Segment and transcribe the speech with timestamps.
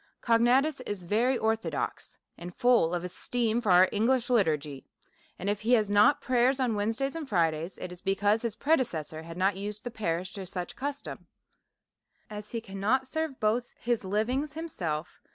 [0.19, 4.83] Cognatus is very orthodox, and full of esteem for our English liturgy;
[5.37, 9.09] and if he has not prayers on Wednesdays and Fridays, it is because his predeces
[9.09, 11.27] sors had not used the parish to any such custom.
[12.31, 15.21] As he cannot serve both his livings himself